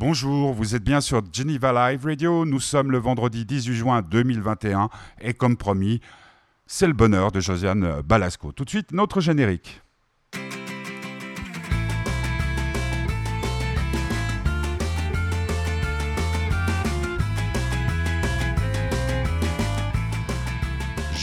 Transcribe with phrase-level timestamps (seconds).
[0.00, 2.46] Bonjour, vous êtes bien sur Geneva Live Radio.
[2.46, 4.88] Nous sommes le vendredi 18 juin 2021
[5.20, 6.00] et comme promis,
[6.66, 8.50] c'est le bonheur de Josiane Balasco.
[8.52, 9.82] Tout de suite, notre générique.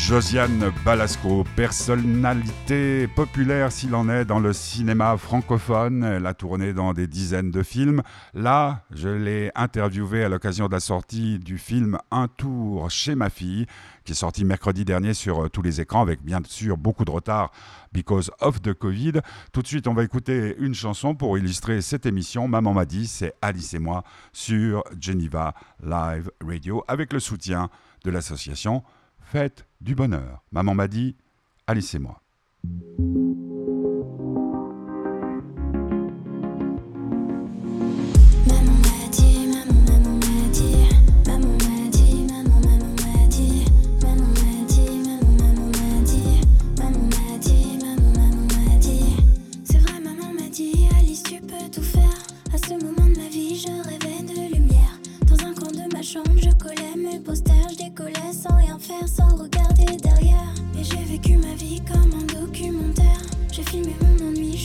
[0.07, 6.01] Josiane Balasco, personnalité populaire s'il en est dans le cinéma francophone.
[6.05, 8.01] Elle a tourné dans des dizaines de films.
[8.33, 13.29] Là, je l'ai interviewée à l'occasion de la sortie du film Un tour chez ma
[13.29, 13.65] fille,
[14.05, 17.11] qui est sorti mercredi dernier sur euh, tous les écrans, avec bien sûr beaucoup de
[17.11, 17.51] retard
[17.91, 19.19] because of the Covid.
[19.51, 22.47] Tout de suite, on va écouter une chanson pour illustrer cette émission.
[22.47, 25.53] Maman m'a dit, c'est Alice et moi sur Geneva
[25.83, 27.69] Live Radio, avec le soutien
[28.05, 28.83] de l'association
[29.19, 30.43] Fête du bonheur.
[30.51, 31.15] Maman m'a dit,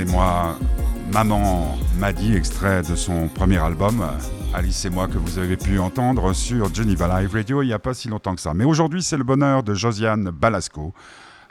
[0.00, 0.58] C'est moi,
[1.12, 4.02] Maman m'a dit, extrait de son premier album,
[4.54, 7.78] Alice et moi, que vous avez pu entendre sur Geneva Live Radio il n'y a
[7.78, 8.54] pas si longtemps que ça.
[8.54, 10.94] Mais aujourd'hui, c'est le bonheur de Josiane Balasco,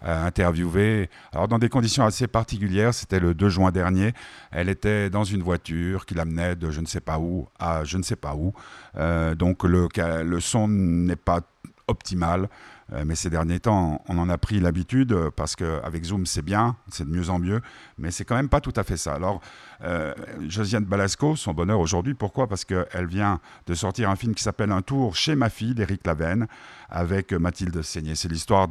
[0.04, 2.94] euh, interviewée alors dans des conditions assez particulières.
[2.94, 4.14] C'était le 2 juin dernier.
[4.52, 7.98] Elle était dans une voiture qui l'amenait de je ne sais pas où à je
[7.98, 8.54] ne sais pas où.
[8.98, 9.90] Euh, donc le,
[10.24, 11.42] le son n'est pas
[11.90, 12.50] optimal.
[12.94, 16.42] Euh, mais ces derniers temps, on en a pris l'habitude euh, parce qu'avec Zoom, c'est
[16.42, 17.62] bien, c'est de mieux en mieux,
[17.98, 19.14] mais c'est quand même pas tout à fait ça.
[19.14, 19.42] Alors,
[19.84, 20.14] euh,
[20.48, 22.48] Josiane Balasco, son bonheur aujourd'hui, pourquoi?
[22.48, 26.06] Parce qu'elle vient de sortir un film qui s'appelle Un tour chez ma fille d'Éric
[26.08, 26.48] Lavenne
[26.90, 28.16] avec Mathilde Seigné.
[28.16, 28.68] C'est l'histoire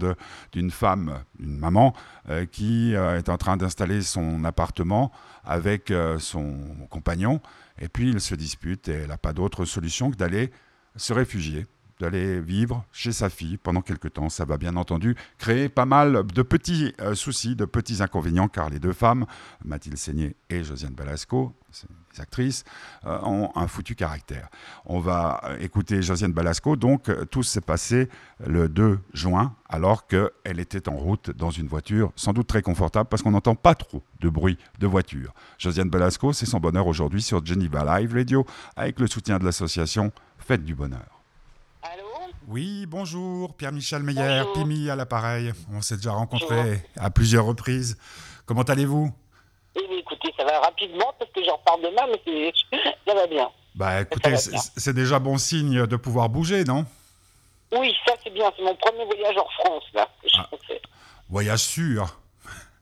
[0.53, 1.95] d'une femme, une maman,
[2.50, 5.12] qui est en train d'installer son appartement
[5.45, 6.59] avec son
[6.91, 7.41] compagnon,
[7.81, 10.50] et puis ils se disputent et elle n'a pas d'autre solution que d'aller
[10.97, 11.67] se réfugier
[12.01, 14.29] d'aller vivre chez sa fille pendant quelque temps.
[14.29, 18.71] Ça va bien entendu créer pas mal de petits euh, soucis, de petits inconvénients, car
[18.71, 19.27] les deux femmes,
[19.65, 21.55] Mathilde Seigné et Josiane Balasco,
[22.15, 22.65] les actrices,
[23.05, 24.49] euh, ont un foutu caractère.
[24.87, 26.77] On va euh, écouter Josiane Balasco.
[26.77, 28.09] Donc, tout s'est passé
[28.47, 33.09] le 2 juin, alors qu'elle était en route dans une voiture sans doute très confortable,
[33.09, 35.35] parce qu'on n'entend pas trop de bruit de voiture.
[35.59, 38.47] Josiane Balasco, c'est son bonheur aujourd'hui sur Geneva Live Radio,
[38.77, 41.18] avec le soutien de l'association Fête du Bonheur.
[42.50, 45.53] Oui, bonjour, Pierre-Michel Meyer, Pimi à l'appareil.
[45.71, 47.99] On s'est déjà rencontrés à plusieurs reprises.
[48.47, 49.12] Comment allez-vous?
[49.77, 52.53] Eh Écoutez, ça va rapidement parce que j'en repars demain, mais
[53.06, 53.50] ça va bien.
[53.75, 56.87] Bah écoutez, c'est déjà bon signe de pouvoir bouger, non?
[57.71, 58.51] Oui, ça c'est bien.
[58.56, 60.09] C'est mon premier voyage en France, là.
[60.39, 60.49] Ah,
[61.29, 62.19] voyage sûr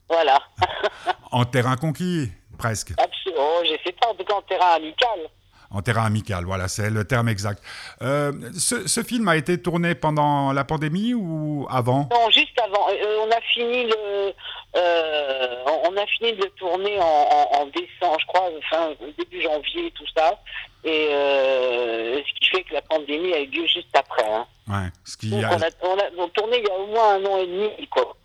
[0.09, 0.41] Voilà.
[1.33, 2.93] en terrain conquis, presque.
[2.99, 3.43] Absolument.
[3.59, 5.29] Oh, je sais pas, en tout cas en terrain amical.
[5.77, 7.63] En terrain amical, voilà, c'est le terme exact.
[8.01, 12.09] Euh, ce, film a été tourné pendant la pandémie ou avant?
[12.11, 12.89] Non, juste avant.
[12.89, 14.33] Euh, on a fini le,
[14.75, 18.89] euh, on a fini de le tourner en, décembre, je crois, fin
[19.19, 20.41] début janvier, tout ça.
[20.83, 24.25] Et ce qui fait que la pandémie a eu lieu juste après.
[24.27, 24.47] Hein.
[24.69, 24.89] Ouais.
[25.05, 27.47] Ce qui on, a, on, a, tourné il y a au moins un an et
[27.47, 28.17] demi, quoi.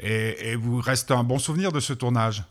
[0.00, 2.42] Et, et vous reste un bon souvenir de ce tournage?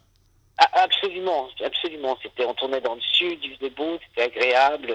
[0.73, 2.17] Absolument, absolument.
[2.21, 4.93] C'était, on tournait dans le sud, il faisait beau, c'était agréable.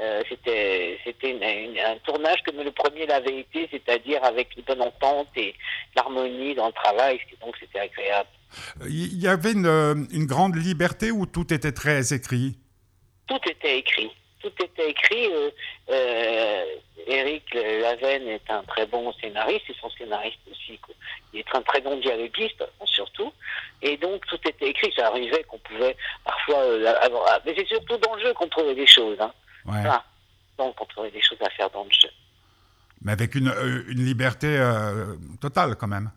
[0.00, 1.38] Euh, c'était, c'était
[1.84, 5.54] un tournage comme le premier l'avait été, c'est-à-dire avec une bonne entente et
[5.94, 7.20] l'harmonie dans le travail.
[7.40, 8.28] Donc c'était agréable.
[8.88, 12.56] Il y avait une, une grande liberté où tout était très écrit?
[13.26, 14.10] Tout était écrit
[14.40, 15.26] tout était écrit.
[15.32, 15.50] Euh,
[15.90, 16.64] euh,
[17.06, 20.78] Eric Laven est un très bon scénariste, et son scénariste aussi.
[21.32, 23.32] Il est un très bon dialoguiste, surtout.
[23.82, 24.92] Et donc, tout était écrit.
[24.96, 27.40] Ça arrivait qu'on pouvait parfois euh, avoir.
[27.44, 29.18] Mais c'est surtout dans le jeu qu'on trouvait des choses.
[29.20, 29.32] Hein.
[30.58, 32.10] donc, on trouvait des choses à faire dans le jeu.
[33.02, 33.52] Mais avec une,
[33.88, 34.58] une liberté
[35.40, 36.10] totale, quand même.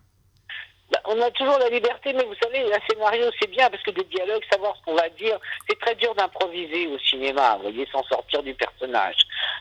[1.06, 4.06] On a toujours la liberté, mais vous savez, un scénario, c'est bien parce que des
[4.06, 8.04] dialogues, savoir ce qu'on va dire, c'est très dur d'improviser au cinéma, vous voyez, sans
[8.04, 9.18] sortir du personnage.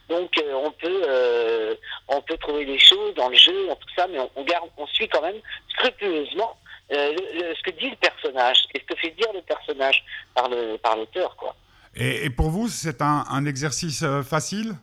[0.08, 1.74] Donc, euh, on peut, euh,
[2.08, 4.86] on peut trouver des choses dans le jeu, dans tout ça, mais on, garde, on
[4.86, 5.40] suit quand même
[5.70, 6.56] scrupuleusement
[6.92, 7.16] euh,
[7.56, 10.04] ce que dit le personnage et ce que fait dire le personnage
[10.34, 11.56] par le, par l'auteur, quoi.
[11.94, 14.74] Et, pour vous, c'est un, un exercice facile?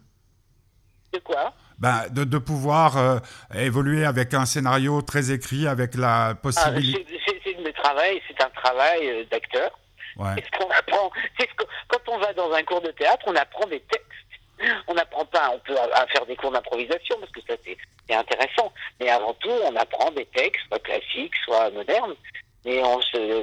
[1.11, 1.53] De quoi?
[1.79, 3.19] Ben, de, de, pouvoir euh,
[3.55, 7.05] évoluer avec un scénario très écrit, avec la possibilité.
[7.07, 9.71] Ah, c'est travail, c'est un travail euh, d'acteur.
[10.17, 10.35] Ouais.
[10.37, 13.65] Ce qu'on apprend, ce que, quand on va dans un cours de théâtre, on apprend
[13.67, 14.05] des textes.
[14.87, 18.73] On n'apprend pas, on peut à, faire des cours d'improvisation parce que ça c'est intéressant.
[18.99, 22.15] Mais avant tout, on apprend des textes, soit classiques, soit modernes.
[22.65, 22.81] Et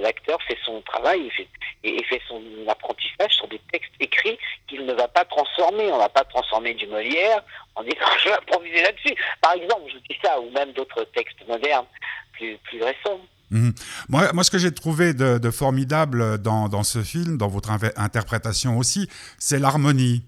[0.03, 1.49] l'acteur fait son travail il fait,
[1.85, 2.96] et, fait son apprentissage
[3.29, 5.91] sur des textes écrits qu'il ne va pas transformer.
[5.91, 7.43] On ne va pas transformer du Molière
[7.75, 9.15] en disant je vais improviser là-dessus.
[9.41, 11.87] Par exemple, je dis ça, ou même d'autres textes modernes
[12.33, 13.21] plus, plus récents.
[13.51, 13.73] Mhm.
[14.09, 18.79] Moi, moi, ce que j'ai trouvé de, formidable dans, dans, ce film, dans votre interprétation
[18.79, 19.09] aussi,
[19.39, 20.23] c'est l'harmonie.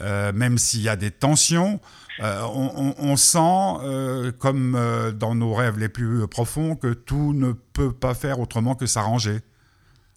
[0.00, 1.80] Euh, même s'il y a des tensions,
[2.20, 3.38] euh, on, sent,
[3.82, 4.78] euh, comme
[5.14, 9.38] dans nos rêves les plus profonds, que tout ne peut pas faire autrement que s'arranger.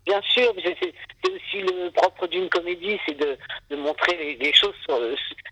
[0.05, 0.53] Bien sûr,
[1.23, 3.38] c'est aussi le propre d'une comédie, c'est de,
[3.75, 4.75] montrer les, choses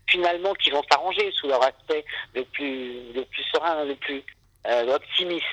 [0.06, 4.22] finalement qui vont s'arranger sous leur aspect le plus, le plus serein, le plus
[4.66, 5.44] optimiste,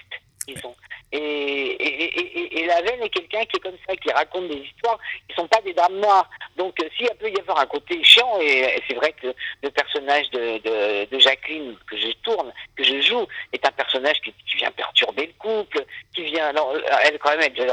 [0.47, 0.75] disons.
[1.13, 5.35] Et, et, la veine est quelqu'un qui est comme ça, qui raconte des histoires qui
[5.35, 6.29] sont pas des drames noirs.
[6.57, 10.29] Donc, euh, s'il peut y avoir un côté chiant, et, c'est vrai que le personnage
[10.31, 15.33] de, Jacqueline que je tourne, que je joue, est un personnage qui, vient perturber le
[15.39, 17.71] couple, qui vient, alors, elle quand même, elle,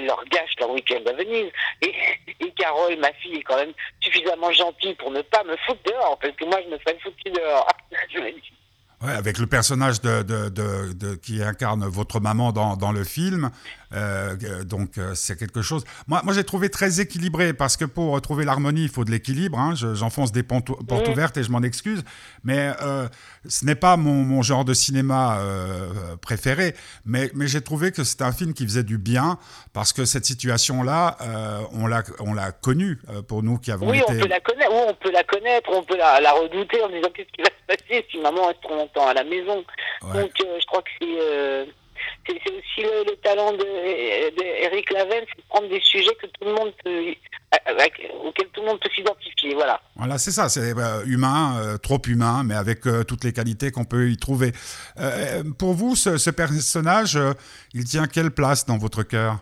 [0.00, 1.50] elle leur gâche leur week-end à Venise.
[1.82, 1.94] Et,
[2.40, 6.18] et Carole, ma fille, est quand même suffisamment gentille pour ne pas me foutre dehors,
[6.20, 7.68] parce que moi, je me serais foutu dehors.
[8.12, 8.20] je
[9.02, 13.50] Ouais, avec le personnage de, de, de, qui incarne votre maman dans, dans le film.
[13.94, 15.84] Euh, donc, euh, c'est quelque chose.
[16.06, 19.58] Moi, moi j'ai trouvé très équilibré parce que pour retrouver l'harmonie, il faut de l'équilibre.
[19.58, 19.74] Hein.
[19.74, 20.68] J'enfonce des portes,
[21.08, 22.04] ouvertes et je m'en excuse.
[22.44, 23.08] Mais euh,
[23.48, 26.74] ce n'est pas mon, mon, genre de cinéma euh, préféré.
[27.04, 29.38] Mais, mais j'ai trouvé que c'était un film qui faisait du bien
[29.72, 31.86] parce que cette situation-là, euh, on
[32.34, 32.98] l'a connue
[33.28, 34.12] pour nous qui avons oui, été.
[34.12, 36.88] Oui, on peut la connaître, on peut la connaître, on peut la, la redouter en
[36.88, 39.64] disant qu'est-ce qui va se passer si maman reste trop longtemps à la maison.
[40.02, 41.68] Donc, je crois que c'est
[42.26, 46.72] c'est aussi le, talent d'Eric Laven, c'est de prendre des sujets que tout le monde
[46.84, 47.14] peut,
[48.24, 49.54] auxquels tout le monde peut s'identifier.
[49.54, 49.80] Voilà.
[49.96, 53.70] Voilà, c'est ça, c'est euh, humain, euh, trop humain, mais avec euh, toutes les qualités
[53.70, 54.52] qu'on peut y trouver.
[55.58, 57.18] pour vous, ce, personnage,
[57.74, 59.38] il tient quelle place dans votre cœur?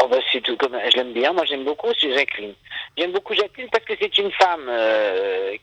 [0.00, 1.32] Oh bah c'est tout comme je l'aime bien.
[1.32, 2.54] Moi j'aime beaucoup c'est Jacqueline.
[2.96, 4.70] J'aime beaucoup Jacqueline parce que c'est une femme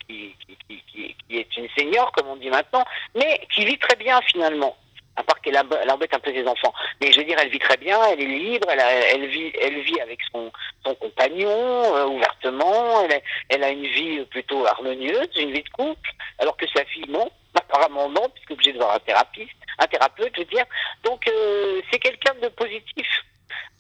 [0.06, 2.84] qui, qui, qui, qui, est une senior comme on dit maintenant,
[3.16, 4.76] mais qui vit très bien finalement
[5.16, 6.74] à part qu'elle embête un peu ses enfants.
[7.02, 8.82] Mais je veux dire, elle vit très bien, elle est libre, elle,
[9.14, 10.52] elle vit, elle vit avec son,
[10.86, 16.12] son compagnon euh, ouvertement, elle, elle, a une vie plutôt harmonieuse, une vie de couple,
[16.40, 19.48] alors que sa fille, non, apparemment non, puisque obligée de voir un thérapeute,
[19.80, 20.66] un thérapeute, je veux dire.
[21.04, 23.08] Donc euh, c'est quelqu'un de positif,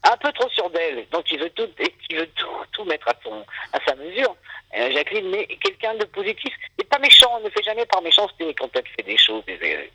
[0.03, 1.67] un peu trop sûr d'elle, donc il veut tout,
[2.09, 4.35] il veut tout, tout mettre à son, à sa mesure.
[4.77, 8.69] Euh, Jacqueline, mais quelqu'un de positif, et pas méchant, ne fait jamais par méchanceté quand
[8.75, 9.91] elle fait des choses, déranger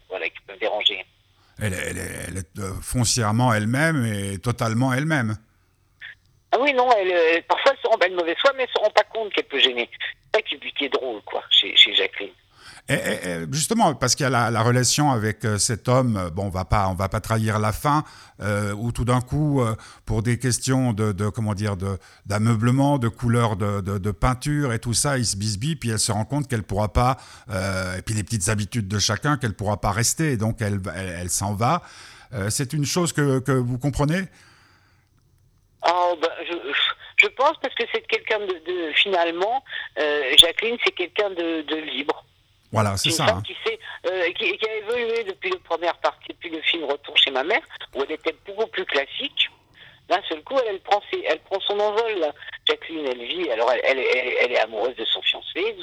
[1.73, 5.37] elle, est euh, foncièrement elle-même et totalement elle-même.
[6.53, 8.79] Ah oui, non, elle, parfois elle se rend pas de mauvaise foi, mais elle se
[8.79, 9.89] rend pas compte qu'elle peut gêner.
[10.35, 12.31] C'est ça qui, est drôle, quoi, chez, Jacqueline.
[12.91, 16.49] Et, justement, parce qu'il y a la, relation avec euh, cet homme, euh, bon, on
[16.49, 18.03] va pas, on va pas trahir la fin,
[18.41, 19.63] euh, où tout d'un coup,
[20.07, 21.77] pour des questions de, comment dire,
[22.27, 26.25] d'ameublement, de, couleur de, peinture et tout ça, il se bisbille, puis elle se rend
[26.25, 27.17] compte qu'elle pourra pas,
[27.97, 31.55] et puis les petites habitudes de chacun, qu'elle pourra pas rester, donc elle, elle, s'en
[31.55, 31.83] va.
[32.49, 34.23] C'est une chose que, que vous comprenez?
[35.87, 36.55] Oh, ben, je,
[37.17, 39.63] je, pense parce que c'est quelqu'un de, finalement,
[40.37, 42.25] Jacqueline, c'est quelqu'un de libre.
[42.73, 43.27] Voilà, c'est ça.
[43.27, 43.43] Hein.
[43.45, 43.55] Qui,
[44.07, 47.43] euh, qui, qui, a évolué depuis la première partie, depuis le film Retour chez ma
[47.43, 47.63] mère,
[47.95, 49.51] où elle était beaucoup plus classique.
[50.09, 52.19] D'un seul coup, elle, elle, prend, ses, elle prend son envol.
[52.19, 52.33] Là.
[52.69, 53.99] Jacqueline, elle vit, alors elle, elle,
[54.43, 55.75] elle, est amoureuse de son fiancé,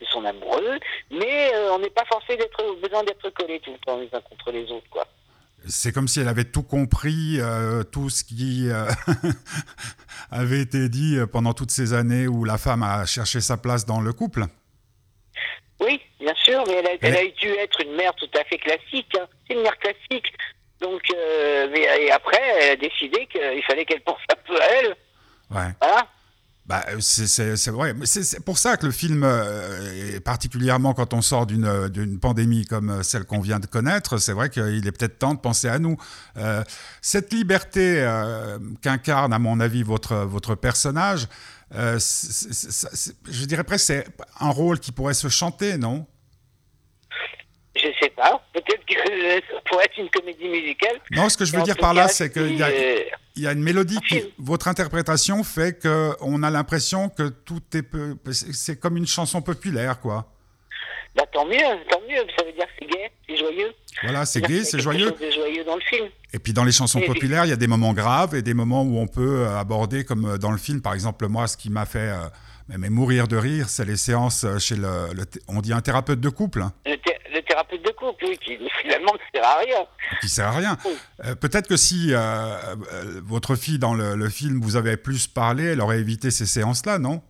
[0.00, 0.78] de son amoureux,
[1.10, 4.20] mais euh, on n'est pas forcé d'être besoin d'être collés tout le temps les uns
[4.20, 5.06] contre les autres, quoi.
[5.66, 8.86] C'est comme si elle avait tout compris, euh, tout ce qui euh,
[10.30, 14.00] avait été dit pendant toutes ces années où la femme a cherché sa place dans
[14.00, 14.46] le couple.
[15.80, 19.16] Oui, bien sûr, mais elle a, dû être une mère tout à fait classique.
[19.18, 19.26] Hein.
[19.46, 20.32] C'est une mère classique.
[20.80, 24.66] Donc, euh, mais, et après, elle a décidé qu'il fallait qu'elle pense un peu à
[24.66, 24.96] elle.
[25.50, 25.72] Ouais.
[25.80, 26.06] Voilà.
[26.70, 27.94] Bah, c'est vrai.
[28.04, 33.24] C'est pour ça que le film, euh, particulièrement quand on sort d'une pandémie comme celle
[33.24, 35.96] qu'on vient de connaître, c'est vrai qu'il est peut-être temps de penser à nous.
[36.36, 36.62] Euh,
[37.02, 38.08] cette liberté
[38.82, 41.26] qu'incarne, à mon avis, votre, votre personnage,
[41.74, 44.06] euh, je dirais presque c'est
[44.38, 46.06] un rôle qui pourrait se chanter, non?
[47.74, 48.40] Je ne sais pas.
[48.52, 48.94] Peut-être que
[49.54, 51.00] ça pourrait être une comédie musicale.
[51.10, 53.00] Non, ce que je veux dire par là, c'est qu'il y, a, euh,
[53.40, 57.86] il y a une mélodie qui, votre interprétation fait qu'on a l'impression que tout est,
[58.32, 60.30] c'est comme une chanson populaire, quoi.
[61.16, 61.56] Bah, tant mieux,
[61.90, 62.22] tant mieux.
[62.36, 63.72] Ça veut dire que c'est gai, c'est joyeux.
[64.02, 65.14] Voilà, c'est gai, c'est joyeux.
[65.18, 66.06] C'est joyeux dans le film.
[66.34, 68.82] Et puis dans les chansons populaires, il y a des moments graves et des moments
[68.82, 71.70] où on peut euh, aborder, comme euh, dans le film, par exemple, moi, ce qui
[71.70, 72.28] m'a fait euh,
[72.78, 75.08] mais mourir de rire, c'est les séances chez le,
[75.48, 76.60] on dit un thérapeute de couple.
[76.62, 76.72] Hein.
[76.86, 76.96] Le,
[77.50, 79.86] thérapeute de couple, oui, qui finalement ne sert à rien.
[80.20, 80.76] Qui sert à rien.
[81.40, 82.12] Peut-être que si
[83.22, 86.98] votre fille dans le, le, film vous avait plus parlé, elle aurait évité ces séances-là,
[86.98, 87.22] non?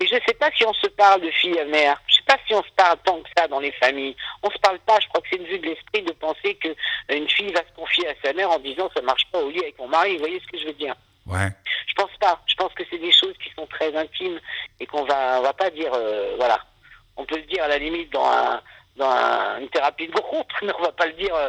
[0.00, 2.54] Mais je ne sais pas si on se parle de fille à mère pas si
[2.54, 4.16] on se parle tant que ça dans les familles.
[4.42, 4.98] On se parle pas.
[5.00, 7.60] Je crois que c'est une vue de l'esprit de penser que euh, une fille va
[7.60, 10.14] se confier à sa mère en disant ça marche pas au lit avec mon mari.
[10.14, 10.94] Vous voyez ce que je veux dire?
[11.26, 11.48] Ouais.
[11.86, 12.40] Je pense pas.
[12.46, 14.38] Je pense que c'est des choses qui sont très intimes
[14.80, 16.60] et qu'on va, on va pas dire, euh, voilà.
[17.16, 18.60] On peut le dire à la limite dans un,
[18.96, 21.34] dans une thérapie de groupe, mais on va pas le dire.
[21.34, 21.48] Euh,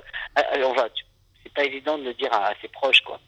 [0.63, 0.87] on va.
[1.43, 3.19] C'est pas évident de le dire à, ses proches, quoi.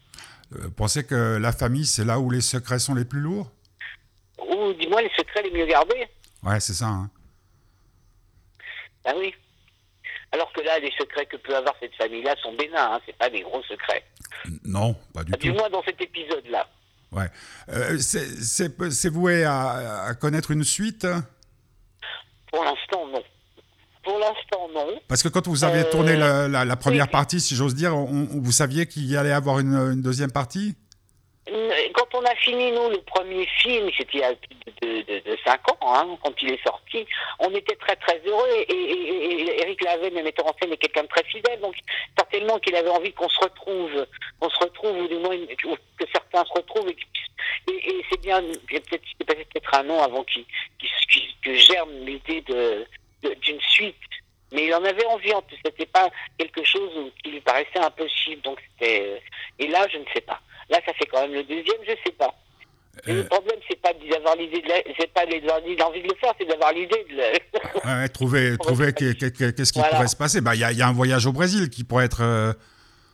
[0.49, 3.51] Vous pensez que la famille, c'est là où les secrets sont les plus lourds?
[4.39, 6.07] Ou dis-moi les secrets les mieux gardés.
[6.43, 6.87] Ouais, c'est ça.
[6.87, 7.09] Hein.
[9.05, 9.33] Ah oui.
[10.31, 13.29] Alors que là, les secrets que peut avoir cette famille-là sont bénins, hein, c'est pas
[13.29, 14.03] des gros secrets.
[14.63, 15.39] Non, pas du tout.
[15.39, 16.67] Du moins dans cet épisode-là.
[17.11, 17.27] Ouais.
[17.69, 21.07] Euh, c'est voué à, connaître une suite?
[22.51, 23.23] Pour l'instant, non.
[24.07, 25.01] Pour l'instant, non.
[25.09, 28.85] Parce que quand vous avez tourné euh, la, première partie, si j'ose dire, vous saviez
[28.85, 30.75] qu'il y allait avoir une deuxième partie?
[31.93, 35.71] Quand on a fini, nous, le premier film, c'était il y a plus de, 5
[35.71, 37.05] ans, hein, quand il est sorti,
[37.39, 38.47] on était très très heureux.
[38.69, 41.75] Et, Eric Lavet, le metteur en scène, est quelqu'un de très fidèle, donc
[42.17, 44.07] certainement qu'il avait envie qu'on se retrouve,
[44.39, 46.95] qu'on se retrouve, ou du moins que certains se retrouvent, et,
[48.09, 50.45] c'est bien, peut-être peut-être un an avant qu'il
[51.43, 52.41] que germe l'idée
[53.21, 53.95] d'une suite
[54.51, 55.57] mais il en avait envie en plus.
[55.65, 58.41] C'était pas quelque chose qui lui paraissait impossible.
[58.43, 59.21] Donc c'était.
[59.59, 60.39] Et là, je ne sais pas.
[60.69, 62.33] Là, ça fait quand même le deuxième, je sais pas.
[63.05, 63.23] Le euh.
[63.25, 64.67] problème, c'est pas d'avoir l'idée de
[64.99, 68.01] c'est pas l'envie de le faire, c'est d'avoir l'idée de le...
[68.01, 70.41] ouais, trouver, trouver qu'est-ce qui pourrait se passer.
[70.41, 72.53] Bah, il y, a un voyage au Brésil qui pourrait être euh,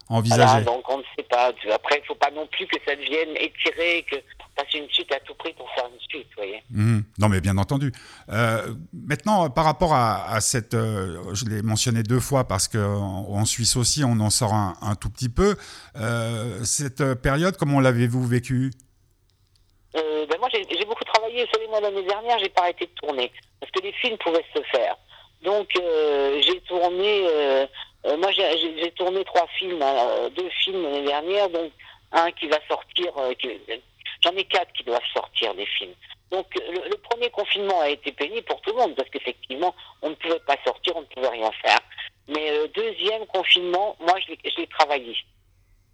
[0.08, 0.64] envisagé.
[0.64, 1.52] donc on ne sait pas.
[1.74, 4.16] Après, il faut pas non plus que ça devienne étiré, que
[4.64, 6.64] passer une suite à tout prix pour faire une suite, vous voyez.
[6.72, 7.04] Mhm.
[7.20, 7.92] non, mais bien entendu.
[8.30, 13.76] Euh, maintenant, par rapport à, cette, euh, je l'ai mentionné deux fois parce qu'en Suisse
[13.76, 15.56] aussi, on en sort un, tout petit peu.
[15.96, 18.72] Euh, cette période, comment l'avez-vous vécue?
[19.94, 21.46] Ben moi, j'ai beaucoup travaillé.
[21.46, 24.46] Vous savez, moi, l'année dernière, j'ai pas arrêté de tourner parce que les films pouvaient
[24.56, 24.96] se faire.
[25.44, 27.24] Donc, j'ai tourné.
[28.06, 29.84] moi, j'ai tourné trois films,
[30.36, 31.72] deux films l'année dernière, donc
[32.12, 33.12] un qui va sortir,
[34.24, 35.94] J'en ai quatre qui doivent sortir des films.
[36.32, 40.16] Donc le, premier confinement a été pénible pour tout le monde parce qu'effectivement, on ne
[40.16, 41.80] pouvait pas sortir, on ne pouvait rien faire.
[42.28, 45.16] Mais le deuxième confinement, moi, je l'ai travaillé.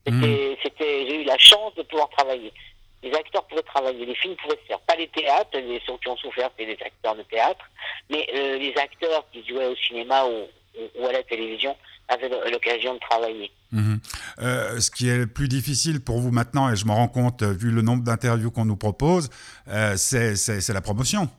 [0.08, 0.24] Mmh.
[0.64, 2.54] C'était, j'ai eu la chance de pouvoir travailler.
[3.04, 4.80] Les acteurs pouvaient travailler, les films pouvaient se faire.
[4.82, 7.66] Pas les théâtres, les ceux qui ont souffert, c'est les acteurs de théâtre,
[8.10, 10.48] mais euh, les acteurs qui jouaient au cinéma ou,
[10.96, 11.76] ou à la télévision
[12.10, 13.52] avaient l'occasion de travailler.
[13.72, 14.00] Mhm.
[14.42, 17.44] Euh, ce qui est le plus difficile pour vous maintenant, et je m'en rends compte
[17.44, 19.30] vu le nombre d'interviews qu'on nous propose,
[19.68, 21.30] euh, c'est la promotion.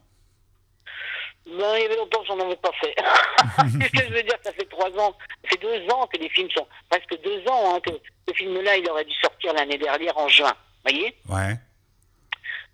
[1.46, 2.94] ben, il y avait longtemps que j'en avais pas fait.
[3.80, 6.28] Qu'est-ce que je veux dire Ça fait trois ans, ça fait deux ans que les
[6.30, 7.90] films sont, presque deux ans hein, que
[8.28, 10.54] ce film-là, il aurait dû sortir l'année dernière en juin.
[10.84, 11.16] Vous voyez?
[11.28, 11.56] Ouais.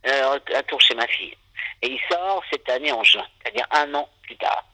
[0.07, 1.35] euh, Un tour chez ma fille.
[1.83, 4.65] Et il sort cette année en juin, c'est-à-dire un an plus tard.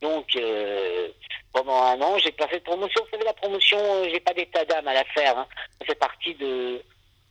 [0.00, 1.08] Donc, euh,
[1.52, 3.02] pendant un an, j'ai pas fait de promotion.
[3.04, 5.38] Vous savez, la promotion, euh, j'ai pas d'état d'âme à la faire.
[5.38, 5.46] Hein.
[5.80, 6.82] Ça fait partie de,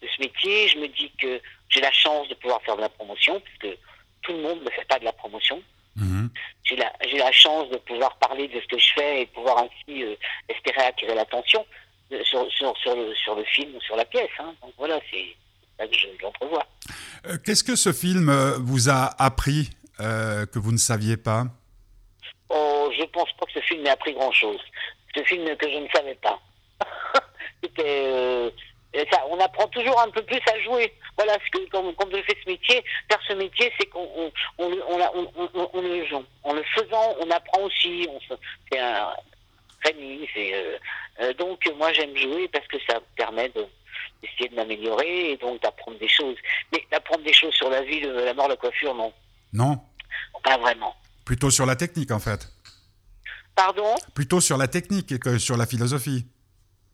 [0.02, 0.68] de ce métier.
[0.68, 3.78] Je me dis que j'ai la chance de pouvoir faire de la promotion, puisque
[4.22, 5.62] tout le monde ne fait pas de la promotion.
[5.96, 6.30] Mhm.
[6.64, 10.04] J'ai la, chance de pouvoir parler de ce que je fais et de pouvoir ainsi
[10.04, 10.16] euh,
[10.50, 11.66] espérer attirer l'attention
[12.12, 14.30] euh, sur, sur, sur, le, sur le film ou sur la pièce.
[14.40, 14.54] Hein.
[14.62, 15.36] Donc voilà, c'est
[15.80, 16.66] ça que je l'entrevois.
[17.26, 19.70] Euh, Qu'est-ce que ce film vous a appris
[20.00, 21.46] euh, que vous ne saviez pas?
[22.50, 24.60] Oh, je pense pas que ce film m'ait appris grand-chose.
[25.16, 26.40] Ce film que je ne savais pas.
[27.64, 28.50] C'était, euh,
[28.94, 30.94] et ça, on apprend toujours un peu plus à jouer.
[31.18, 34.32] Voilà, ce que quand, quand je fais ce métier, faire ce métier, c'est qu'on on,
[34.60, 35.00] on, le- on,
[35.36, 36.24] on, on- on le joue.
[36.44, 38.08] En le faisant, on apprend aussi.
[38.10, 38.40] On se-
[38.72, 39.14] c'est un.
[39.84, 40.78] C'est, euh,
[41.22, 43.66] euh, donc moi j'aime jouer parce que ça me permet de
[44.22, 46.36] d'essayer de m'améliorer et donc d'apprendre des choses.
[46.74, 49.14] Mais d'apprendre des choses sur la vie, de la mort, la coiffure, non,
[49.54, 49.78] Non
[50.44, 50.94] pas vraiment.
[51.28, 52.48] Plutôt sur la technique en fait.
[53.54, 53.96] Pardon?
[54.16, 56.26] Plutôt sur la technique que sur la philosophie.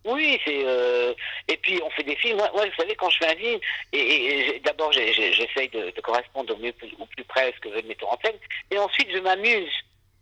[0.06, 1.14] Oui, c'est euh,
[1.48, 2.38] et puis on fait des films.
[2.38, 3.60] Moi, moi, vous savez, quand je fais un film,
[3.94, 7.56] et, et- et j'ai- d'abord j'essaye de, de correspondre au mieux au plus près à
[7.56, 8.36] ce que veut le metteur en scène,
[8.72, 9.72] et ensuite je m'amuse.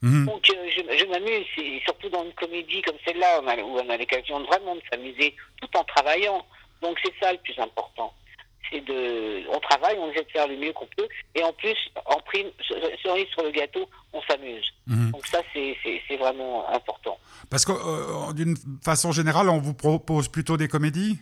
[0.01, 0.25] Mhm.
[0.25, 1.45] Donc euh, je, je m'amuse,
[1.85, 5.83] surtout dans une comédie comme celle-là où on a, l'occasion vraiment de s'amuser tout en
[5.85, 6.45] travaillant.
[6.81, 8.13] Donc c'est ça le plus important.
[8.71, 11.75] C'est de, on travaille, on essaie de faire le mieux qu'on peut, et en plus,
[12.05, 12.47] en prime,
[13.03, 14.65] cerise sur le gâteau, on s'amuse.
[14.87, 15.11] Mhm.
[15.11, 17.17] Donc ça, c'est vraiment important.
[17.49, 21.19] Parce que euh, d'une façon générale, on vous propose plutôt des comédies?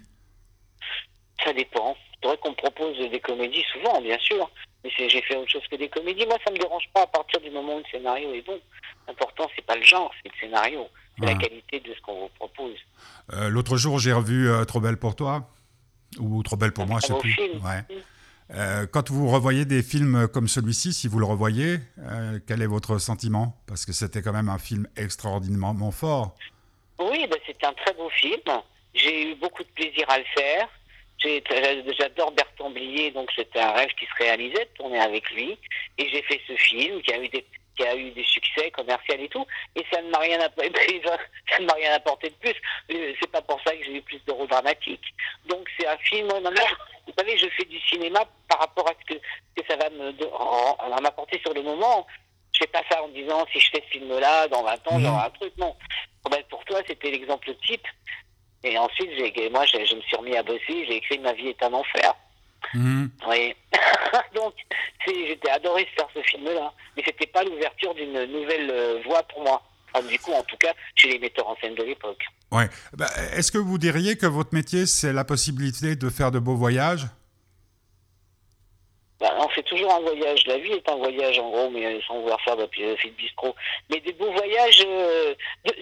[1.43, 1.95] Ça dépend.
[2.21, 4.49] C'est vrai qu'on me propose des comédies souvent, bien sûr.
[4.83, 6.25] Mais j'ai fait autre chose que des comédies.
[6.25, 8.59] Moi, ça me dérange pas à partir du moment où le scénario est bon.
[9.07, 10.87] L'important, c'est pas le genre, c'est le scénario.
[11.17, 12.77] C'est la qualité de ce qu'on vous propose.
[13.33, 15.49] Euh, L'autre jour, j'ai revu euh, Trop belle pour toi.
[16.17, 17.33] Ou Trop belle pour moi, je très sais plus.
[17.33, 17.63] film.
[17.65, 17.83] Ouais.
[18.51, 22.67] Euh, quand vous revoyez des films comme celui-ci, si vous le revoyez, euh, quel est
[22.67, 23.55] votre sentiment?
[23.67, 26.35] Parce que c'était quand même un film extraordinairement fort.
[26.99, 28.41] Oui, ben, c'est un très beau film.
[28.95, 30.67] J'ai eu beaucoup de plaisir à le faire.
[31.99, 35.57] J'adore Bertrand Blier, donc c'était un rêve qui se réalisait de tourner avec lui.
[35.97, 37.45] Et j'ai fait ce film qui a eu des
[37.75, 40.69] qui a eu des succès commerciaux et tout, et ça ne m'a rien apporté,
[41.49, 42.53] ça ne m'a rien apporté de plus.
[42.93, 45.13] Euh, C'est pas pour ça que j'ai eu plus de rôles dramatiques.
[45.47, 46.27] Donc un film.
[46.27, 49.19] moi, vous savez, je fais du cinéma par rapport à ce que,
[49.55, 49.89] que ça va
[51.01, 52.05] m'apporter sur le moment.
[52.53, 55.25] Je fais pas ça en disant si je fais ce film-là dans 20 ans, j'aurai
[55.25, 55.53] un truc.
[55.57, 55.75] Non.
[56.29, 57.87] Ben, pour toi, c'était l'exemple type.
[58.63, 59.09] Et ensuite,
[59.51, 60.85] moi, je me suis remis à bosser.
[60.85, 62.13] J'ai écrit Ma vie est un enfer.
[62.73, 63.09] Mhm.
[63.27, 63.55] Oui.
[64.35, 64.53] Donc,
[65.07, 66.73] j'étais adoré de faire ce film-là.
[66.95, 69.61] Mais c'était pas l'ouverture d'une nouvelle euh, voie pour moi.
[69.93, 72.23] Enfin, du coup, en tout cas, chez les metteurs en scène de l'époque.
[72.51, 72.67] Ouais.
[72.93, 76.55] Bah, Est-ce que vous diriez que votre métier, c'est la possibilité de faire de beaux
[76.55, 77.05] voyages?
[79.19, 80.47] Ben, on fait toujours un voyage.
[80.47, 83.15] La vie est un voyage, en gros, mais euh, sans vouloir faire de philosophie de
[83.15, 83.53] bistrot.
[83.89, 85.35] Mais des beaux voyages, euh,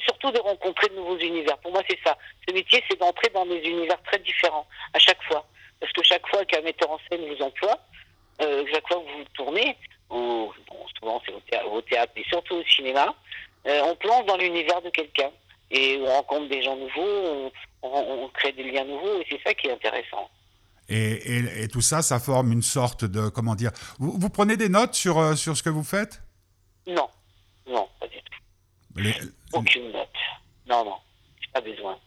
[0.03, 1.57] surtout de rencontrer de nouveaux univers.
[1.59, 2.17] Pour moi, c'est ça.
[2.47, 5.45] Ce métier, c'est d'entrer dans des univers très différents à chaque fois.
[5.79, 7.77] Parce que chaque fois qu'un metteur en scène vous emploie,
[8.41, 9.77] euh, chaque fois que vous tournez,
[10.09, 13.13] ou, bon, souvent c'est au théâtre, mais surtout au cinéma,
[13.67, 15.29] euh, on plonge dans l'univers de quelqu'un.
[15.71, 17.51] Et on rencontre des gens nouveaux, on,
[17.83, 20.29] on- on crée des liens nouveaux, et c'est ça qui est intéressant.
[20.89, 20.95] et,
[21.37, 23.27] et- et tout ça, ça forme une sorte de...
[23.29, 26.21] Comment dire Vous, vous prenez des notes sur, euh, sur ce que vous faites?
[26.87, 27.09] Non,
[27.69, 28.99] non, pas du tout.
[29.01, 29.13] Les-
[29.53, 30.07] Aucune note.
[30.69, 30.95] Non, non,
[31.53, 31.97] pas besoin.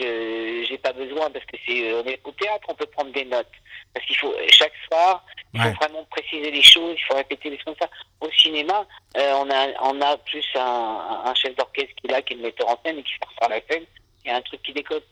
[0.00, 3.24] Je j'ai pas besoin parce que c'est on est au théâtre, on peut prendre des
[3.24, 3.46] notes.
[3.92, 5.66] Parce qu'il faut chaque soir, il Ouais.
[5.72, 7.88] faut vraiment préciser les choses, il faut répéter les choses comme ça.
[8.20, 8.86] Au cinéma,
[9.16, 12.36] euh, on a on a plus un, un chef d'orchestre qui est là, qui est
[12.36, 13.84] le metteur en scène et qui fait faire la scène.
[14.24, 15.02] Il y a un truc qui décode.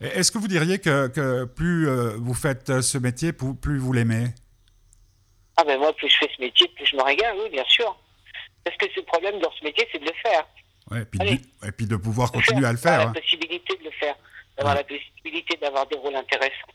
[0.00, 3.78] Est-ce que vous diriez que, que plus euh, vous faites euh, ce métier, plus plus
[3.78, 4.26] vous l'aimez?
[5.56, 7.96] Ah ben moi, plus je fais ce métier, plus je me régale, oui, bien sûr.
[8.64, 10.44] Parce que ce problème dans ce métier, c'est de le faire.
[10.90, 11.40] Ouais, et, puis de, Allez.
[11.66, 13.00] et puis de pouvoir continuer à le faire.
[13.00, 13.12] hein.
[13.14, 14.14] La possibilité de le faire.
[14.56, 16.72] D'avoir la possibilité d'avoir des rôles intéressants.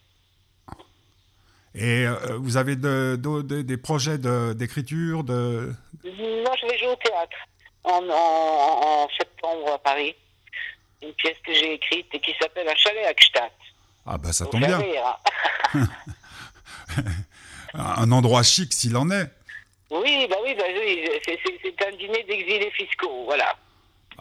[1.74, 6.88] Et euh, vous avez de- de- de- des projets d'écriture de, Non, je vais jouer
[6.90, 7.38] au théâtre
[7.86, 10.14] en, en, en septembre à Paris.
[11.02, 13.50] Une pièce que j'ai écrite et qui s'appelle Un chalet à Gstaad.
[14.06, 14.80] Ah bah ça tombe bien.
[15.74, 15.88] hein.
[17.74, 19.30] Un endroit chic s'il en est.
[19.90, 23.56] Oui, bah oui, bah oui, c'est un dîner d'exilés fiscaux, voilà.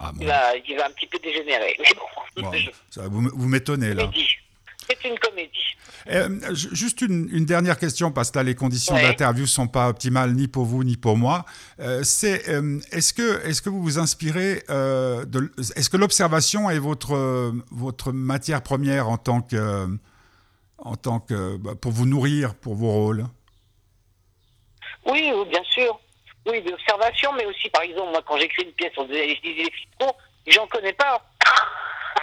[0.03, 1.77] Ah bon, Il va, il va un petit peu dégénérer.
[1.79, 4.11] Mais bon, bon, je ça, vous, vous m'étonnez là.
[4.89, 5.77] C'est une comédie.
[6.09, 10.33] Euh, juste une, dernière question, parce que là, les conditions d'interview ne sont pas optimales
[10.33, 11.45] ni pour vous ni pour moi.
[11.79, 12.43] Euh, c'est
[12.91, 15.53] est-ce que, est que vous vous inspirez de.
[15.77, 19.87] Est-ce que l'observation est votre, votre matière première en tant que.
[20.79, 23.27] en tant que bah, pour vous nourrir pour vos rôles?
[25.07, 26.01] Oui, bien sûr.
[26.47, 30.17] Oui, d'observation, mais aussi, par exemple, moi, quand j'écris une pièce sur des idées fiscaux,
[30.47, 31.23] j'en connais pas.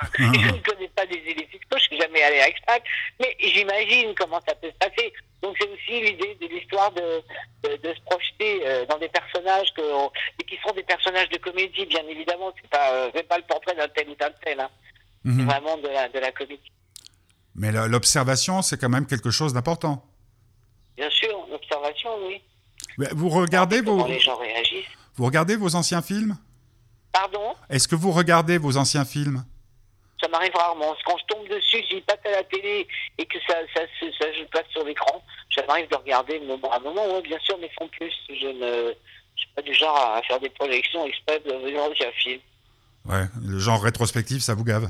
[0.17, 2.85] je ne connais pas des idées fiscaux, je suis jamais allé à Extract,
[3.19, 5.13] mais j'imagine comment ça peut se passer.
[5.41, 7.21] Donc c'est aussi l'idée de l'histoire de,
[7.63, 11.85] de, se projeter euh, dans des personnages que, et qui sont des personnages de comédie,
[11.85, 12.51] bien évidemment.
[12.59, 14.59] C'est pas, euh, pas le portrait d'un tel ou d'un tel.
[14.59, 14.69] Hein.
[15.23, 15.45] C'est mhm.
[15.45, 16.71] vraiment de la, de la comédie.
[17.55, 20.03] Mais l'observation, c'est quand même quelque chose d'important.
[20.95, 22.41] Bien sûr, l'observation, oui.
[22.97, 24.05] Vous regardez vos...
[24.07, 24.85] les gens réagissent.
[25.15, 26.37] Vous regardez vos anciens films?
[27.11, 27.55] Pardon?
[27.69, 29.43] Est-ce que vous regardez vos anciens films?
[30.21, 30.95] Ça m'arrive rarement.
[31.05, 33.81] Quand je tombe dessus, j'y passe à la télé et que ça, ça,
[34.19, 35.23] ça, je passe sur l'écran,
[35.55, 38.13] ça m'arrive de regarder à un moment, oui, bien sûr, mais sans plus.
[38.29, 38.93] Je ne
[39.35, 42.41] je suis pas du genre à faire des projections exprès de venir un film.
[43.05, 44.89] Ouais, le genre rétrospectif, ça vous gave?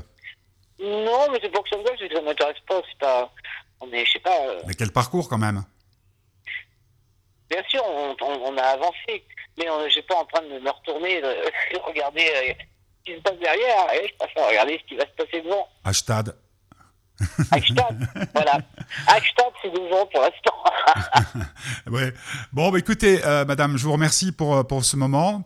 [0.80, 2.80] Non, mais c'est pour que ça me gave, c'est que ça m'intéresse pas.
[2.88, 3.32] C'est pas.
[3.80, 4.36] On est, je sais pas.
[4.48, 5.62] Euh, mais quel parcours quand même?
[7.50, 9.24] Bien sûr, on, a avancé,
[9.56, 11.34] mais je n'ai pas en train de me retourner, de,
[11.86, 12.52] regarder euh,
[13.06, 15.66] ce qui se passe derrière, et je préfère regarder ce qui va se passer devant.
[15.84, 16.32] Hashtag.
[17.50, 17.96] Hashtag,
[18.34, 18.60] voilà.
[19.06, 21.48] Hashtag, c'est devant pour l'instant.
[21.90, 22.12] ouais.
[22.52, 25.42] Bon, bah, écoutez, euh, madame, je vous remercie pour, euh, pour ce moment.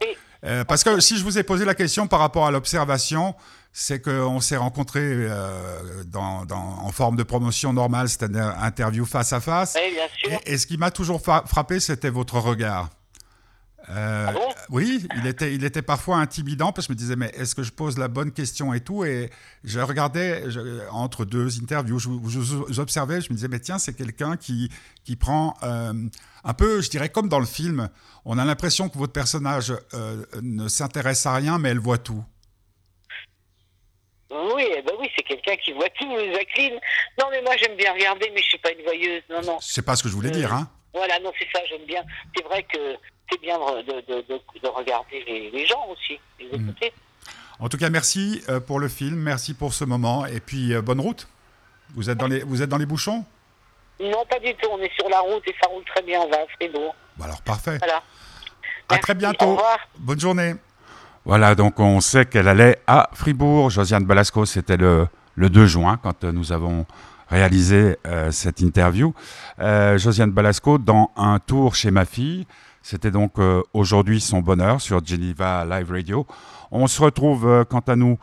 [0.69, 3.35] parce que si je vous ai posé la question par rapport à l'observation,
[3.73, 9.41] c'est qu'on s'est rencontrés euh, dans, en forme de promotion normale, c'est-à-dire interview face à
[9.41, 9.77] face.
[9.77, 10.41] Oui, bien sûr.
[10.45, 12.91] Et, ce qui m'a toujours frappé, c'était votre regard.
[13.89, 14.39] Euh, ah
[14.71, 17.65] oui, il était, il était parfois intimidant parce que je me disais, mais est-ce que
[17.65, 19.05] je pose la bonne question et tout?
[19.05, 19.31] Et
[19.65, 20.45] je regardais
[20.91, 24.71] entre deux interviews, je, vous observais, je me disais, mais tiens, c'est quelqu'un qui,
[25.03, 25.95] qui prend euh,
[26.45, 27.89] un peu, je dirais, comme dans le film,
[28.25, 29.75] on a l'impression que votre personnage
[30.43, 32.23] ne s'intéresse à rien, mais elle voit tout.
[34.33, 36.79] Oui, eh ben oui, c'est quelqu'un qui voit tout, Jacqueline.
[37.21, 39.23] Non, mais moi j'aime bien regarder, mais je suis pas une voyeuse.
[39.29, 39.59] Non, non.
[39.61, 40.69] C'est pas ce que je voulais euh, dire, hein.
[40.95, 42.03] Voilà, non, c'est ça, j'aime bien.
[42.35, 42.97] C'est vrai que
[43.31, 46.93] c'est bien de, de, de, regarder les, gens aussi, les écouter.
[47.59, 50.81] En tout cas, merci euh, pour le film, merci pour ce moment, et puis euh,
[50.81, 51.29] bonne route.
[51.95, 53.25] Vous êtes dans les, vous êtes dans les bouchons?
[54.01, 54.69] Non, pas du tout.
[54.71, 56.21] On est sur la route et ça roule très bien.
[56.21, 56.95] On va à Fribourg.
[57.17, 57.77] Bon, alors parfait.
[57.79, 58.03] Voilà.
[58.89, 59.45] À très bientôt.
[59.45, 59.79] Au revoir.
[59.99, 60.55] Bonne journée.
[61.25, 63.71] Voilà, donc on sait qu'elle allait à Fribourg.
[63.71, 65.07] Josiane Balasco, c'était le,
[65.37, 66.85] 2 juin quand nous avons
[67.29, 69.15] réalisé euh, cette interview.
[69.61, 72.45] Euh, Josiane Balasco dans un tour chez ma fille.
[72.83, 76.27] C'était donc euh, aujourd'hui son bonheur sur Geneva Live Radio.
[76.73, 78.19] On se retrouve quant à nous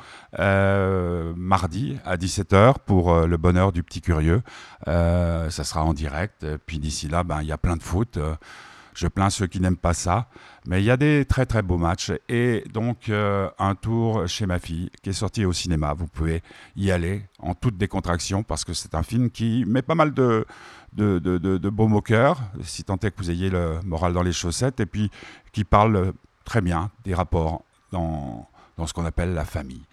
[1.38, 4.42] mardi à 17h pour le bonheur du petit curieux.
[4.86, 6.46] ça sera en direct.
[6.66, 8.20] Puis d'ici là, ben, il y a plein de foot.
[8.94, 10.28] Je plains ceux qui n'aiment pas ça.
[10.66, 12.12] Mais il y a des très très beaux matchs.
[12.28, 15.94] Et donc euh, un tour chez ma fille qui est sorti au cinéma.
[15.94, 16.44] Vous pouvez
[16.76, 20.46] y aller en toute décontraction parce que c'est un film qui met pas mal de,
[20.94, 24.86] de, beaux moqueurs, si tant est que vous ayez le moral dans les chaussettes, et
[24.86, 25.10] puis
[25.52, 26.14] qui parle
[26.46, 28.48] très bien des rapports dans,
[28.78, 29.86] dans ce qu'on appelle la famille.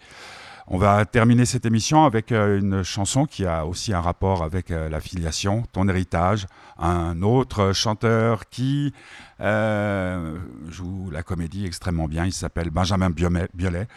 [0.69, 4.69] On va terminer cette émission avec euh, une chanson qui a aussi un rapport avec
[4.69, 6.45] euh, la filiation, ton héritage,
[6.77, 8.91] un autre chanteur qui
[9.39, 13.87] euh, joue la comédie extrêmement bien, il s'appelle Benjamin Biolay.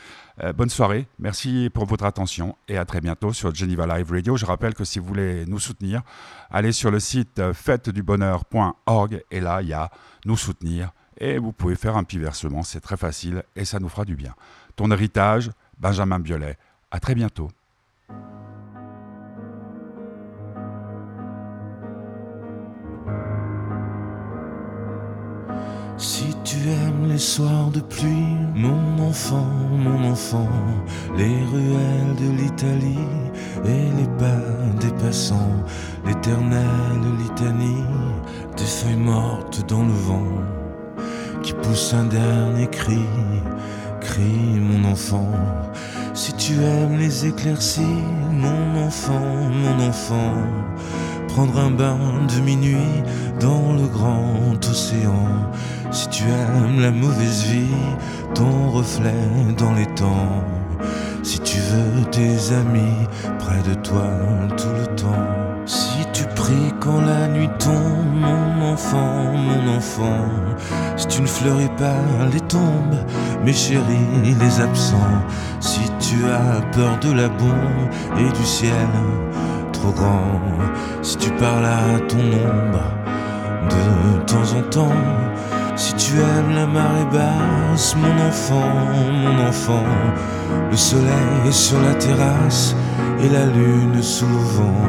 [0.55, 4.37] bonne soirée, merci pour votre attention et à très bientôt sur Geneva Live Radio.
[4.37, 6.03] Je rappelle que si vous voulez nous soutenir,
[6.53, 9.91] allez sur le site fêtedubonheur.org et là il y a
[10.25, 13.89] nous soutenir et vous pouvez faire un petit versement, c'est très facile et ça nous
[13.89, 14.35] fera du bien.
[14.77, 15.51] Ton héritage,
[15.81, 16.57] Benjamin Biolay.
[16.91, 17.49] À très bientôt.
[25.97, 30.49] Si tu aimes les soirs de pluie, mon enfant, mon enfant,
[31.17, 33.07] les ruelles de l'Italie
[33.65, 34.41] et les pas
[34.81, 35.65] des passants,
[36.07, 37.85] l'éternelle litanie
[38.57, 40.43] des feuilles mortes dans le vent
[41.43, 43.07] qui pousse un dernier cri
[44.01, 45.31] crie mon enfant.
[46.41, 50.33] Si tu aimes les éclaircies, mon enfant, mon enfant,
[51.29, 51.99] prendre un bain
[52.35, 53.03] de minuit
[53.39, 55.29] dans le grand océan.
[55.91, 57.77] Si tu aimes la mauvaise vie,
[58.35, 60.43] ton reflet dans les temps.
[61.23, 63.07] Si tu veux tes amis
[63.39, 64.09] près de toi
[64.57, 65.67] tout le temps.
[65.67, 70.25] Si tu pries quand la nuit tombe, mon enfant, mon enfant.
[70.97, 72.01] Si tu ne fleuris pas
[72.33, 72.97] les tombes,
[73.45, 74.97] mes chéris, les absents.
[76.11, 78.91] Tu as peur de la bombe et du ciel,
[79.73, 80.41] trop grand.
[81.03, 82.87] Si tu parles à ton ombre
[83.71, 85.05] de temps en temps,
[85.77, 88.73] si tu aimes la marée basse, mon enfant,
[89.23, 89.87] mon enfant,
[90.71, 92.75] le soleil sur la terrasse
[93.23, 94.89] et la lune sous le vent.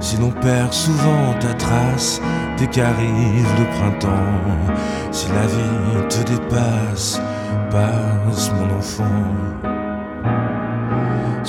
[0.00, 2.22] Si l'on perd souvent ta trace
[2.56, 4.72] dès qu'arrive le printemps,
[5.10, 7.20] si la vie te dépasse,
[7.70, 9.69] passe mon enfant.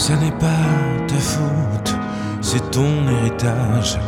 [0.02, 0.66] Ça n'est pas
[1.08, 1.96] ta faute,
[2.42, 4.00] c'est ton héritage.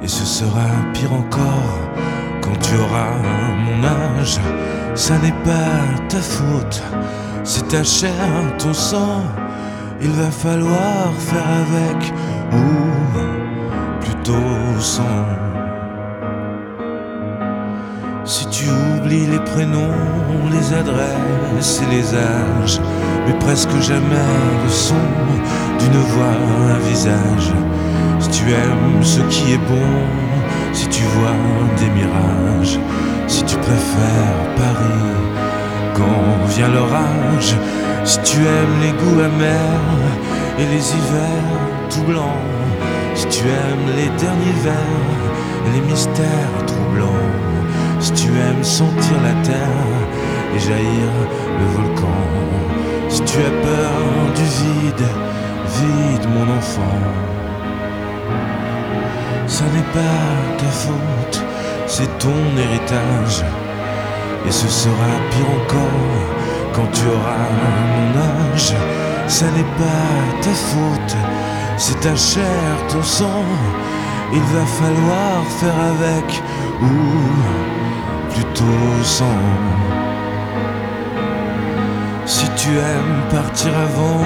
[0.00, 1.74] Et ce sera pire encore
[2.40, 3.16] quand tu auras
[3.64, 4.38] mon âge.
[4.94, 6.84] Ça n'est pas ta faute,
[7.42, 8.12] c'est ta chair,
[8.58, 9.24] ton sang.
[10.00, 12.12] Il va falloir faire avec
[12.52, 15.26] ou plutôt sans.
[18.24, 19.98] Si tu oublies les prénoms,
[20.52, 22.80] les adresses et les âges,
[23.28, 24.28] mais presque jamais
[24.64, 24.94] le son
[25.78, 26.36] d'une voix,
[26.74, 27.52] un visage.
[28.20, 29.90] Si tu aimes ce qui est bon,
[30.72, 31.36] si tu vois
[31.78, 32.78] des mirages,
[33.26, 35.14] si tu préfères Paris
[35.94, 37.54] quand vient l'orage,
[38.04, 40.06] si tu aimes les goûts amers
[40.58, 41.58] et les hivers
[41.90, 42.44] tout blancs,
[43.14, 45.08] si tu aimes les derniers vers
[45.66, 47.28] et les mystères troublants,
[48.00, 49.98] si tu aimes sentir la terre
[50.54, 51.10] et jaillir
[51.60, 52.18] le volcan,
[53.08, 55.08] si tu as peur du vide,
[55.78, 56.98] vide mon enfant.
[59.46, 61.42] Ça n'est pas ta faute,
[61.86, 63.44] c'est ton héritage.
[64.46, 66.38] Et ce sera pire encore
[66.74, 67.48] quand tu auras
[67.94, 68.74] mon âge.
[69.26, 71.16] Ça n'est pas ta faute,
[71.76, 73.44] c'est ta chair, ton sang.
[74.32, 76.42] Il va falloir faire avec
[76.82, 79.97] ou plutôt sans.
[82.28, 84.20] Si tu aimes partir avant,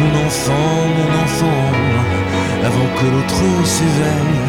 [0.00, 1.66] mon enfant, mon enfant,
[2.64, 4.48] avant que l'autre s'éveille,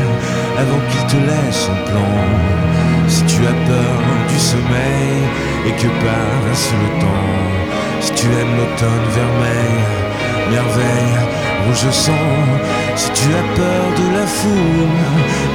[0.57, 2.15] avant qu'il te laisse son plan.
[3.09, 5.19] Si tu as peur du sommeil
[5.67, 7.35] et que passe le temps,
[7.99, 9.79] si tu aimes l'automne vermeil,
[10.49, 11.19] merveille,
[11.65, 12.31] rouge sang,
[12.95, 14.95] si tu as peur de la foule,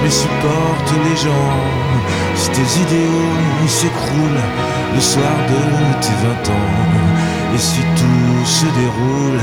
[0.02, 1.56] mais supporte les gens,
[2.34, 4.46] si tes idéaux s'écroulent
[4.94, 5.60] le soir de
[6.02, 9.40] tes vingt ans, et si tout se déroule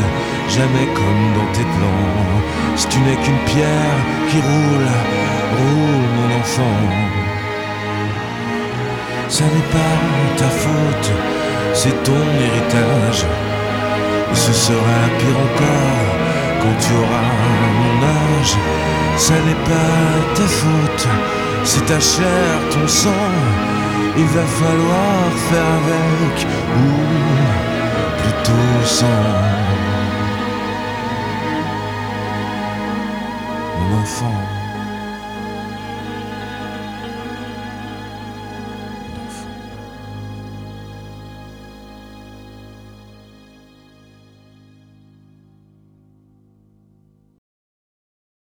[0.49, 2.41] jamais comme dans tes plans,
[2.75, 3.99] si tu n'es qu'une pierre
[4.29, 4.89] qui roule,
[5.57, 6.81] roule mon enfant.
[9.29, 9.97] Ça n'est pas
[10.37, 11.11] ta faute,
[11.73, 13.25] c'est ton héritage.
[14.31, 16.11] Et ce sera pire encore
[16.61, 17.29] quand tu auras
[17.79, 18.55] mon âge.
[19.17, 20.01] Ça n'est pas
[20.35, 21.07] ta faute,
[21.63, 23.09] c'est ta chair, ton sang.
[24.17, 26.47] Il va falloir faire avec
[26.77, 26.91] ou
[28.21, 29.51] plutôt sans.
[34.01, 34.60] Enfant.